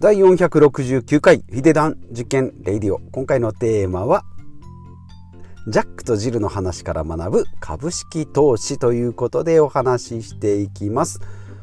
[0.00, 3.00] 第469回ヒデダン実験レイディオ。
[3.10, 4.24] 今回のテーマは
[5.66, 11.18] ジャックとジルの話から学ぶ株式投資ということでお話ししていきます。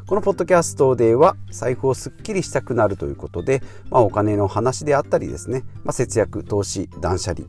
[0.05, 7.47] このポッドキャストでは財布をすっきりしたくなるということで、まあ、お金の話であったりですね、まあ、節約投資断捨離。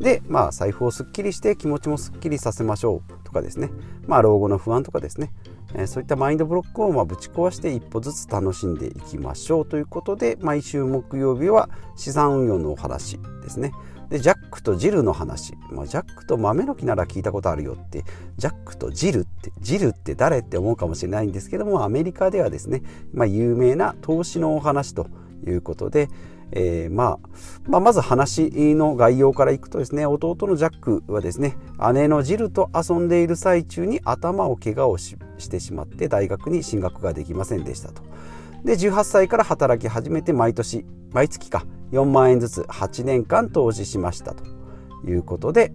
[0.00, 3.70] で、まあ、財布をすっきりして気持ちもすっきりさせましょうとかですね、
[4.08, 5.30] まあ、老後の不安とかですね。
[5.74, 13.72] えそういったマインドブロックをまぶち壊して一歩ずつ楽しんでいきましょうということで毎週木曜日は資産運用のお話ですね。
[14.08, 18.04] でジャックとジルの話、まあ、ジャックと豆の木なら聞いたことあるよって。
[18.36, 25.08] ジャックとジルってジルって誰って思うかもしれないんですけどもアメリカではですね、まあ、有名な投資のお話と
[25.46, 26.08] いうことで、
[26.52, 27.28] えー、まあ、
[27.68, 31.56] まあ、まず話の概要からいくとですね弟のジャックはですね
[31.92, 35.16] 姉のジルと遊んでいる最中に頭を怪我をし
[35.50, 38.02] てしまって大学に進学ができませんでしたと。
[38.64, 44.44] で18歳から働き始めて毎年毎月か4万円ずつ8年間投資しましたと
[45.08, 45.72] いうことで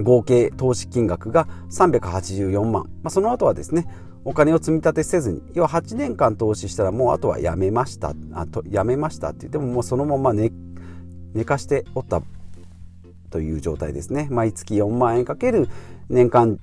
[0.00, 3.86] 合計投資金額が384万、まあ、その後はですね
[4.24, 8.14] お金を積み立てせずに要は8年間投資したらもうあとはやめました。
[8.32, 10.52] あとやめましたって言ってももうそのまま寝
[11.34, 12.22] 寝かしておった
[13.30, 14.28] という状態ですね。
[14.30, 15.68] 毎月4万円かける
[16.08, 16.58] 年間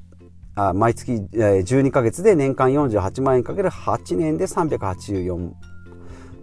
[0.56, 5.52] あ毎月12ヶ月で年間48万円かける8年で384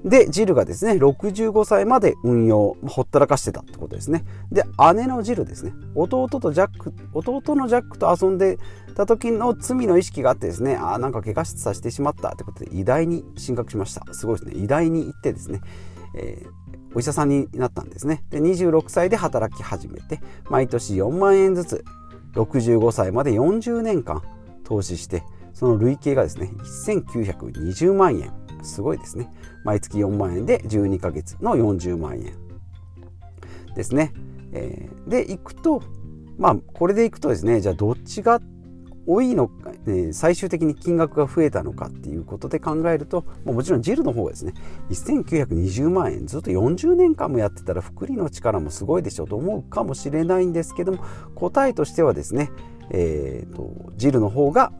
[0.05, 4.25] で、ジルがですね、65歳まで運用、ほったらかしてたってことですね。
[4.53, 8.59] で、姉のジルですね、弟とジャック、弟のジャックと遊んで
[8.95, 14.03] た時の罪の意識があってですね、ああ、なんか怪我させてしまったってことで、医大に進学しました。
[14.13, 14.63] すごいですね。
[14.63, 15.61] 医大に行ってですね、
[16.15, 18.25] えー、お医者さんになったんですね。
[18.31, 21.85] で、26歳で働き始めて、毎年4万円ずつ、
[22.35, 24.23] 65歳まで40年間
[24.65, 26.51] 投資して、その累計がですね、
[26.87, 28.33] 1920万円。
[28.63, 29.33] すごいですね。
[29.65, 32.33] 毎月4万円で12ヶ月の40万円
[33.75, 34.13] ですね。
[34.53, 35.83] えー、で、いくと、
[36.39, 38.41] まあ、これでいくとですね、じゃあどっちが
[39.07, 44.53] 多いのか、えー、最終的に金額が増えたのかっていうことで考えると、まあ、もちろんジルの方がですね
[44.91, 51.05] 1920万円ずっと40年間もやってたら福利の力もすごいでしょうと思うかもしれないんですけども
[51.37, 52.51] 答えとしてはですね、
[52.91, 54.73] えーとジルの方が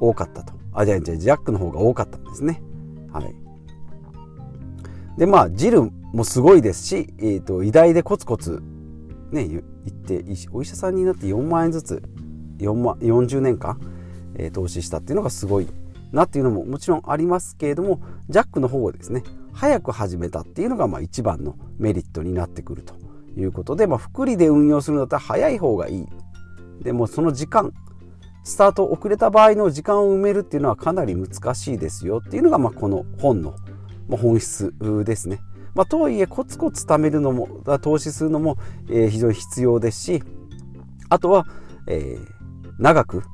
[0.00, 2.62] 多かったとあじゃあジャックの方が多かったんですね。
[3.12, 3.34] はい、
[5.18, 8.62] でまあジルもすごいですし、えーと、医大でコツコツ
[9.30, 12.02] ね行ってお医者さんになって4万円ずつ
[12.58, 13.80] 4万40年間、
[14.36, 15.66] えー、投資したっていうのがすごい
[16.12, 19.22] なっていうのももちろんありますけれどもジャックの方をですね。
[19.56, 22.94] 早く始めたっていうのがまあ一番のメリットになってくると
[23.38, 26.06] いうことで、まあ、福利で運用するんだったら早い方がいい。
[26.82, 27.72] でもその時間
[28.46, 33.56] スタート遅れた場合の時間を埋めるっていうのはかなり難しいですよっていうのが、まあ、この本の
[34.08, 34.72] 本質
[35.04, 35.40] ですね。
[35.74, 37.48] まあ、とはいえコツコツ貯めるのも
[37.82, 38.56] 投資するのも、
[38.88, 40.22] えー、非常に必要ですし
[41.08, 41.44] あとは、
[41.88, 42.26] えー、
[42.78, 43.24] 長く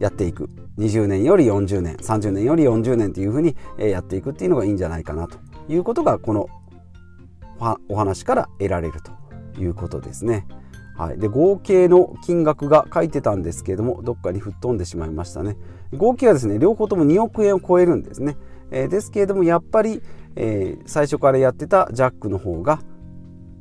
[0.00, 5.38] やっていく20年より40年30年より40年というふうにやっていくっていうのがいいんじゃないかなと
[5.68, 6.48] いうことがこの
[7.88, 9.12] お話から得られると
[9.60, 10.46] いうことですね。
[10.96, 15.56] はい、で合計の金額が書いてたんですけれどもどっかに吹っ飛んでしまいましたね。
[15.96, 18.36] 合計はですね両方とも2億円を超えるんですね、
[18.70, 20.02] えー、ですけれどもやっぱり、
[20.36, 22.80] えー、最初からやってたジャックの方が、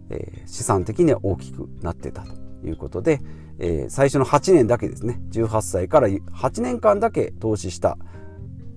[0.10, 2.34] えー、資産的には大きくなってたと
[2.68, 3.22] いうことで、
[3.60, 5.22] え最初の8年だけですね。
[5.32, 7.98] 18歳から8年間だけ投資した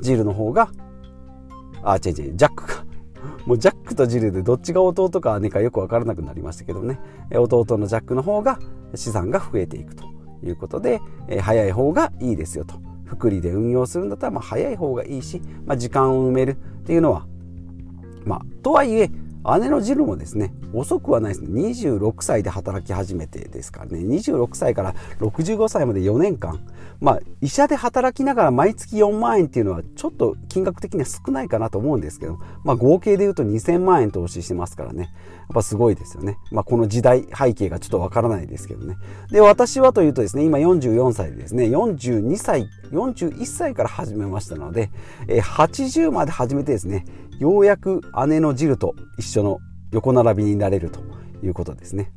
[0.00, 0.70] ジルの方が
[1.82, 2.81] あ違う違うジャックか
[3.46, 7.00] もうジャックとジルでどっちが弟か姉かよく分からなくなりましたけどね。
[7.34, 8.58] 弟のジャックの方が
[8.94, 10.04] 資産が増えていくと
[10.44, 11.00] いうことで、
[11.40, 12.74] 早い方がいいですよと。
[13.04, 16.54] 福利で運用するんだったらまあ早い方がいいし、まあ、時間を埋めるっ
[16.84, 17.26] ていうのは
[18.24, 19.10] まあとはいえ
[19.58, 21.60] 姉のジルもですね遅くはないですね。
[21.62, 23.98] 26歳で働き始めてですからね。
[23.98, 26.60] 26歳から65歳まで4年間。
[27.00, 35.12] まあ医者で働きながら毎月4万円っていうのはちょっと金額的には少ないかなと思うんですけど、まあ、合計で言うと2000万円投資してますからね。
[35.38, 38.96] やっぱすごいですよね、まあ、この時代背景がちょっとわからないですけどね。
[39.30, 44.90] で私はというとですね今44歳でですね42歳41歳から始めましたので
[45.26, 47.04] 80まで始めてですね
[47.42, 49.58] ようやく姉のジルと一緒の
[49.90, 51.00] 横並びになれると
[51.44, 52.12] いうことですね。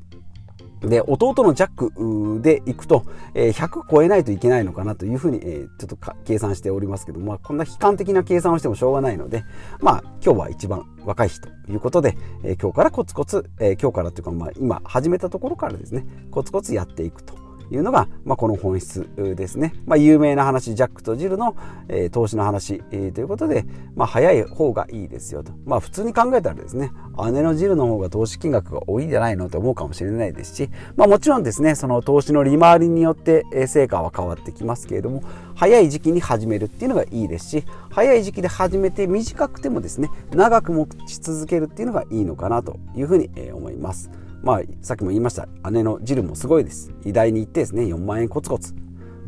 [0.81, 9.45] で、弟のジャックで行くと、100超えないといけないのかなというふうに、ちょっと計算しておりますけども、まあ、こんな悲観的な計算をしてもしょうがないので、
[9.79, 12.15] まあ、今日は一番若い日ということで、
[12.61, 13.49] 今日からコツコツ、
[13.81, 17.33] 今日からというか、まあ、今始めたところからですね、コツコツやっていくと
[17.71, 19.73] いうのが、まあ、この本質ですね。
[19.85, 21.55] まあ、有名な話、ジャックとジルの、
[21.87, 23.65] えー、投資の話、えー、ということで、
[23.95, 25.51] まあ、早い方がいいですよと。
[25.65, 26.91] まあ、普通に考えたらですね、
[27.31, 35.23] 姉のジルの方が投資金額が多いんじゃないのと思うかもしれないですし、まあ、もちろんですね、その投資の利回りによって成果は変わってきますけれども、
[35.55, 44.09] 早い時期に始めるっていうのがいいですし、早い時期で始めて短くてもですね、長く持ち続けるっていうのがいいのかなというふうに思います。
[44.45, 45.47] まあ、さっきも言いました。
[45.71, 46.91] 姉のジルもすごいです。
[47.03, 48.75] 偉大に言ってですね4万円コツコツ。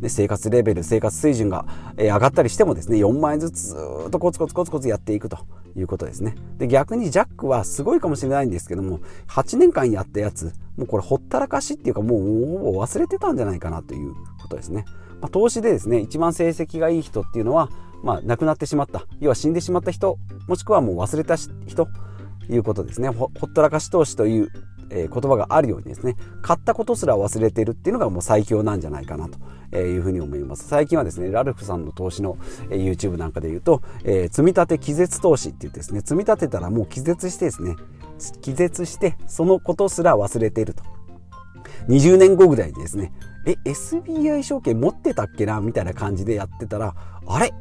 [0.00, 1.66] で生活レベル生活水準が
[1.96, 3.76] 上がったりしてもですね4万円ずつず
[4.06, 5.38] っとコツコツコツコツやっていくと
[5.74, 6.36] いうことですね。
[6.58, 12.20] で逆にジャックはすごいかもしれないんですけども8年間やったやつもうこれほったらかしっていうかもう
[12.60, 14.84] ほぼ忘れてたんじゃないかなということですね、
[15.20, 17.68] まあ、投資でですね一番成績がいい人っていうのは
[18.04, 19.04] まあ亡くなってしまった。
[19.18, 20.16] 要は死んでしまった人
[20.46, 21.88] もしくはもう忘れた人
[22.50, 23.08] いうことですね。
[23.08, 24.48] ほったらかし投資という
[24.90, 30.66] 言葉があるようにですね買ったことすら忘れてるっていうのがもう最強なんじゃないかなというふうに思います。
[30.66, 32.36] 最近はですねラルフさんの投資の
[32.70, 37.76] YouTube なんかで言うと、積み立て気絶投資って言ってですね積み立てたらもう気絶してですね
[38.40, 40.82] 気絶してそのことすら忘れていると。
[41.88, 43.12] 20年後ぐらいにですね
[43.46, 46.94] え SBI 証券持ってたっけなみたいな感じでやってたら
[47.26, 47.52] あれ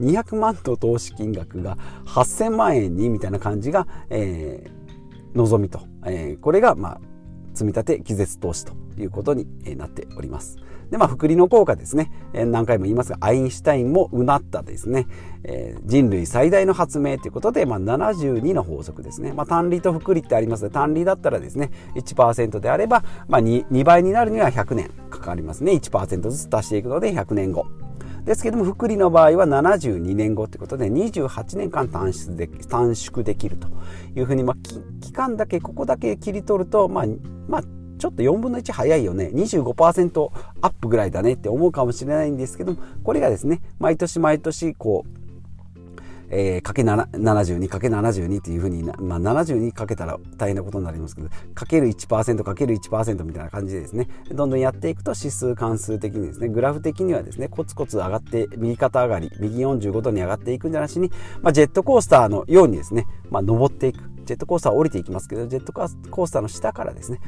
[0.00, 1.76] ？200万と投資金額が
[2.06, 4.83] 8000万円にみたいな感じが、えー、
[5.34, 7.00] 望みと、えー、これが、まあ、
[7.54, 9.46] 積立気絶投資ということに
[9.76, 10.58] なっております。
[10.90, 12.12] で、まあ、福利の効果ですね。
[12.34, 15.06] え何回も言いますが、アインシュタインもうなったですね、
[15.44, 19.32] えー、人類最大の発明ということで、まあ、72の法則ですね。
[19.32, 25.72] まあ、単利と福利ってありますので、単利だったらですね、1%であれば、まあ2、2倍になるには100年かかりますね。
[25.72, 27.66] 1%ずつ足していくので100年後。
[28.24, 33.68] ですけども福利の場合は72年後ということで28年間短縮で短縮できると
[34.16, 34.56] いうふうに、まあ、
[35.02, 37.04] 期間だけここだけ切り取るとまあ
[37.48, 37.62] まあ
[37.98, 39.30] ちょっと4分の1早いよね。
[39.32, 40.30] 25%
[40.60, 45.23] アップぐらいだねって思うかもしれないんですけどもこれがですね毎年毎年こう
[46.36, 64.10] えー、かけ72かけ72っていうふうに、まあ、72かけたら大変なことになりますけどかける 1%, かける1%みたいな感じでですねどんどんやっていくと指数関数的にですねグラフ的にはですねコツコツ上がって右肩上がり右45度に上がっていくんじゃなしに、まあ、ジェットコースターのようにですね、まあ、登っていく。
[64.24, 67.20] ジェットコースター降りていきますけどジェットコースターの下からですね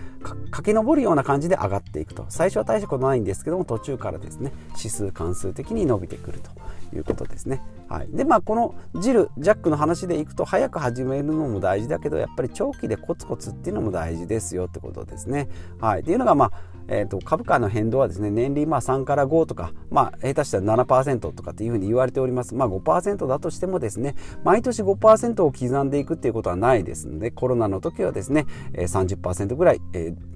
[0.51, 2.25] 駆け上るような感じで上がっていくと。
[2.31, 6.51] 最初は大したことないんですけども途中からですね指数関数的に伸びてくると。
[6.95, 7.63] いうことですね。
[7.89, 15.49] はい、でまあこのジルジャックの話でいくと早く始めるのも大事だけどやっぱり長期でコツコツっていうのも大事ですよってことですね。
[15.81, 16.53] はい、っていうのがまあ
[16.89, 29.81] えーと、株価の変動はですね年利まあ3から5とか、まあ、下手したら7%とかっていうふうに言われております、まあ、5%だとしてもですね毎年5%を刻んでいくっていうことはないですのでコロナの時はですね30%ぐらい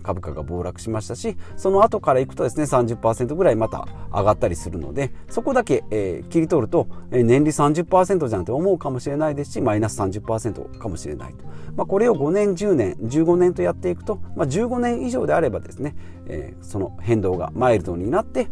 [0.02, 11.44] 株価が暴落しましたしその後からいくとですね30%ぐらいまた上がったりするのでそこだけ、えー、切り取ると、年利30%じゃんって思うかもしれないですしマイナス30%かもしれないと、
[11.76, 15.94] まあ、これを5年10年15年とやっていくと、まあ、15年以上であればですね、
[16.30, 18.48] えー、その変動がマイルドになって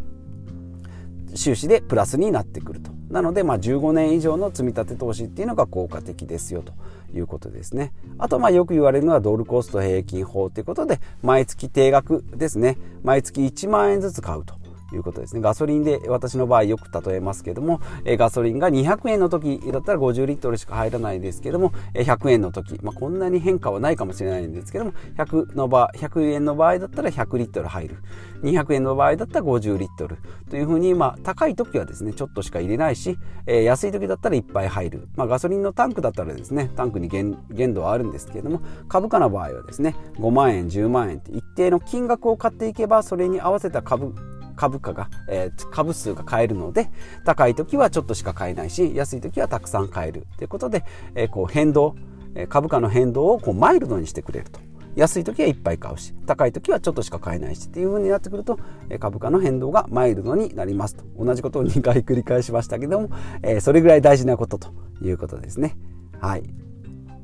[1.33, 2.91] 収支でプラスになってくると。
[3.09, 6.73] なので、まあ、15年以上の積み立て投資っていうのが効果的ですよと
[7.15, 7.91] いうことですね。
[8.19, 12.77] あとまあよく言われるのはドルコスト平均法ということで毎月定額ですね。
[13.03, 14.58] 毎月1万円ずつ買うと。
[14.93, 15.41] いうことですね。
[15.41, 27.97] ガソリンで私の場合よく例えますけども、えガソリンが200円の時だったら50リットルしか入らないですけども、え100円の時、まあ、こんなに変化はないかもしれないんですけども、100の場100円の場合だったら100リットル入る。
[28.43, 30.17] 200円の場合だったら50リットル
[30.49, 35.09] というふうに、まあ、高い時はですね、ちょっとしか入れないし、えー、安い時だったらいっぱい入る。
[35.15, 44.13] まあ、ガソリンのタンクだったらですね、タンクに限限度はあるんですけれども、株価の場合はですね、5万円、10万円って一定の金額を買っていけば、それに合わせた株
[44.59, 46.91] 株価が、えー、株数が買えるので
[47.23, 50.83] 高い時はちょっとしか買えないし安い時はたくさん買えるということで、
[51.15, 51.95] えー、こう変動
[52.49, 54.59] 株価の変動をこうマイルドにしてくれると。
[54.95, 58.59] 安い時はいっぱい買うし高い時はちょっとしか買えないしっていう風になってくると
[58.99, 61.05] 株価の変動がマイルドになりますと。
[61.17, 63.09] 同じことを2回繰り返しましたけども、
[63.41, 65.77] え、それぐらい大事なことということですね。
[66.19, 66.43] はい。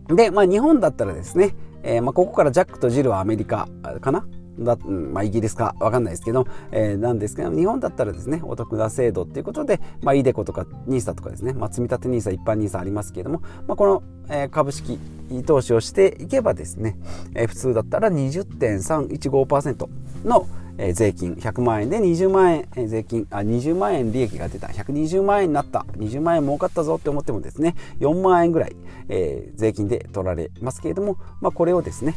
[0.07, 3.67] でまあ日本だったらですね、えー、まあ、ここからジャックとジルはアメリカ
[3.99, 4.25] かな。
[4.59, 14.97] だまあ、イギリスかわかんないですけど、えー、なんですけど日本だったらですねお得な制度っていうことで、まあ、イデコとか NISA とかですね、まあ、積立 NISA 一般 NISA ありますけれども、まあ、この、えー、株式
[15.45, 16.97] 投資をしていけばですね、
[17.33, 19.87] えー、普通だったら20.315%
[20.23, 20.47] の
[20.77, 28.75] え税金100万円で20万円、え税金あ20万円利益が出た120万円になった20万円儲かったぞって思ってもですね4万円ぐらい、
[29.09, 32.15] え税金で取られますけれども、まあ、これをですね、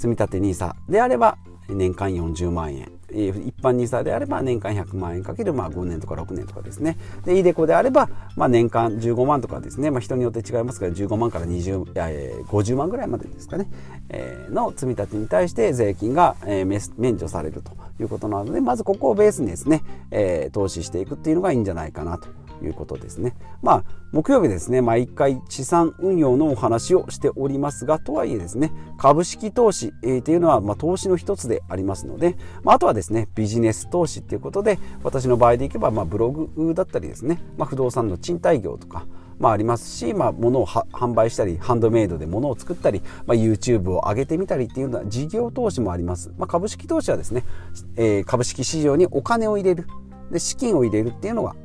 [0.00, 1.36] 積立 NISA であれば
[1.68, 6.96] 年間40万円、一般 NISA であれば年間100万円かけるまあ5年とか6年とかですね。
[7.24, 13.70] で iDeCo であれば、まあ、年間15万とかですね、まあ、人によって違いますから15万から20、えー、50万ぐらいまでですかね、
[14.08, 22.28] えー、の積み立てに対して税金が、えー、免除されるということなのでまずここをベースにですね、えー、投資していくっていうのがいいんじゃないかなと
[22.64, 23.34] いうことですね。
[23.62, 39.06] まあ、木曜日ですね、毎回資産運用のお話をしておりますが、とはいえですね、株式投資、えー、というのは、まあ、投資の一つでありますので、まあ、あとはですね、ビジネス投資っていうことで、私の場合でいけば、まあ、ブログだったりですね、まあ、不動産の賃貸業とか、
[39.38, 47.44] まあ、ありますし、まあ、物を販売したりハンドメイドで物を作ったり、まあ、YouTube を上げてみたりっていうのは事業投資もあります、まあ、株式投資はですね、
[47.96, 49.86] えー、株式市場にお金を入れる。
[50.30, 51.56] で資金を入れるっていうのが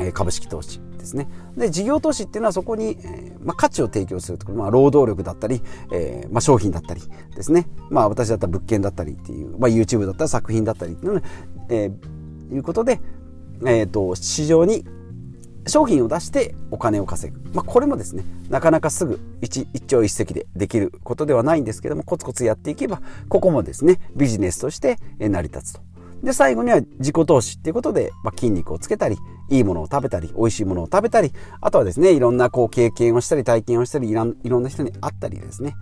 [0.00, 1.28] え株式投資ですね。
[1.56, 7.02] で事業投資っていうのはそこに、え、まあ、価値を提供するところ、まあ、労働力だったり、え、まあ、商品だったり
[7.34, 11.20] ですね、まあ、私だったら物件だったりっていう、まあ、YouTube だったら作品だったりっていうの、
[11.68, 13.00] えー、いうことで、
[13.66, 14.84] えーと、市場に
[15.66, 25.90] 商品を出してお金を稼ぐ、まあ、これもですねなかなかすぐ一一朝一夕でできることではないんですけどもコツコツやっていけばここもですねビジネスとして成り立つと。
[26.22, 29.16] で、最後には自己投資っていうことで、まあ、筋肉をつけたり、
[29.50, 35.76] いいものを食べたり、美味しいものを食べたり、あとはですね、いろんなこう経験をしたり、体験をしたり、いろんな人に会ったりですね、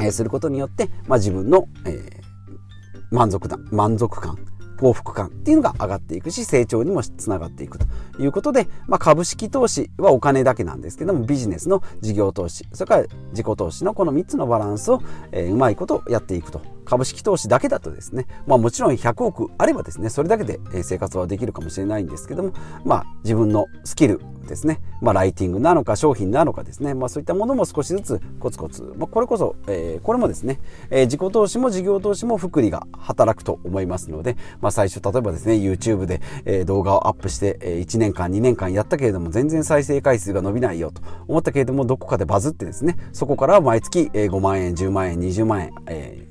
[0.00, 4.38] えー、することによって、まあ、自分の、えー、満足感、満足感、
[4.78, 7.86] 幸福感っていうのが上がっていくし、成長にもつながっていくと
[8.20, 16.77] いうことで、まあ、株式投資はお金だけなんですけども、ビジネスの事業投資、それから自己投資のこの3つのバランスを、えー、うまいことやっていくと。
[16.88, 46.27] 株式投資だけだとですね、まあもちろん100億あればですね、それだけで生活はできるかもしれないんですけども、まあ自分のスキルですね、まあライティングなのか商品なのかですね、まあそういったものも少しずつコツコツ、まあこれこそ、えー、これもですね、えー、自己投資も事業投資も福利が働くと思いますので、まあ最初例えばですね、YouTube で、え、動画をアップして、え、1年間2年間やったけれども全然再生回数が伸びないよと思ったけれどもどこかでバズってですね、そこから毎月5万円、10万円、20万円、えー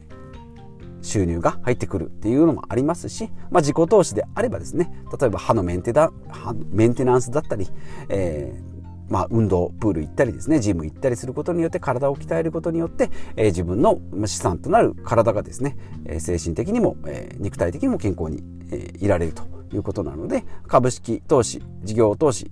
[1.08, 6.12] 収入が入ってくるっていうのもありますし、まあ、自己投資であればですね例えば歯のメンテだ
[6.70, 7.68] メンテナンスだったり、
[8.10, 8.78] えー
[9.10, 22.52] まあ、運動プール行ったりですねジム行ったりすることによって体を鍛えることによって、えー、自分の資産となる体がですね、え、精神的にも、えー、肉体的にも健康に、えー、いられるということなので株式投資事業投資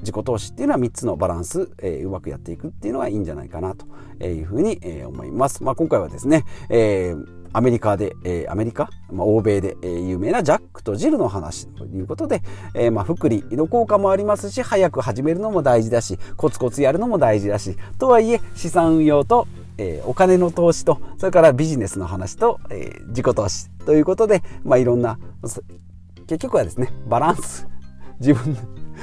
[0.00, 3.86] 自己投資っていうのは3つのバランス、えー、うまくやっていくっていうのがいいんじゃないかなと
[4.24, 5.62] いうふうに、えー、思います。
[5.62, 12.42] まあ、今回はですね、えーアメリカで、えー、アメリカ、まあ、欧米で、えー、有名なジャックとジルの話ということで、
[12.74, 25.18] えー、まあ福利の効果もありますし早く始めるのも大事だしコツコツやるのも大事だしとはいえ資産運用と、え、お金の投資とそれからビジネスの話と、え、自己投資ということで、まあ、いろんな
[26.26, 27.66] 結局はですねバランス。
[28.20, 28.54] 自分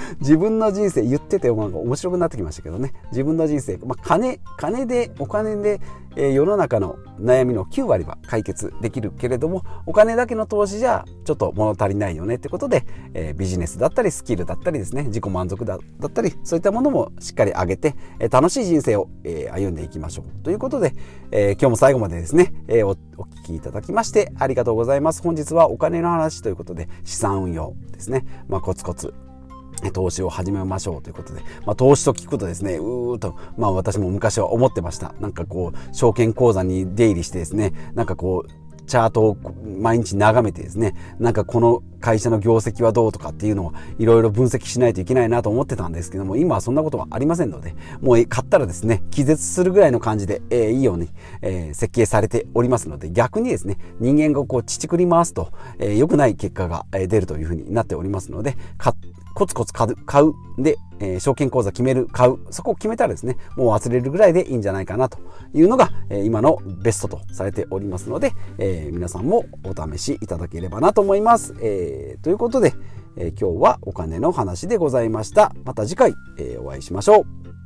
[0.19, 2.93] 自分の人生言ってて面白くなってきましたけどね。
[3.11, 5.79] 自分の人生、まあ、金金でお金で、
[6.15, 20.93] えー、世の中の悩みの9割は解決できるけれどもお金だけの投資じゃちょっと物足りないよねってことで、えー、ビジネスだったりスキルだったりですね自己満足だだったりそういったものもしっかり上げて、えー、楽しい人生を、えー、歩んでいきましょうということで、
[21.31, 25.21] えー、今日も最後までですね、えー、おお聞きいただきましてありがとうございます。
[25.21, 29.13] 本日はお金の話ということで資産運用ですね、まあ、コツコツ
[29.93, 35.13] 投資を始めましょうということで、まあ、投資と聞くとですね、うーと、まあ私も昔は思ってました。
[35.19, 39.37] なんかこう、証券口座に出入りしてですね、なんかこう、チャートを
[39.79, 51.09] 毎日眺めてですね、なんかこの会社の業績はどうとかっていうのをいろいろ分析しないといけないなと思ってたんですけども、今はそんなことはありませんので、もう買ったらですね、気絶するぐらいの感じで、えー、いいように、
[51.41, 58.55] えー、設計されておりますので、逆にですね、人間がこう、乳くり回すと、えー、良くない結果が出るというふうになっておりますので、
[59.33, 65.19] コツコツ買う、買うで、えー、証券口座決める、買う、そこを決めたらですね、もう忘れるぐらいでいいんじゃないかなと
[65.53, 71.55] いうのが、えー、今のベストとされておりますので、えー、皆さんもお試しいただければなと思います。
[71.61, 72.73] え、ということで、
[73.19, 75.51] え今日はお金の話でございました。
[75.65, 77.56] また次回、えお会いしましょう。